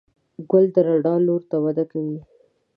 [0.49, 2.19] ګل د رڼا لور ته وده کوي.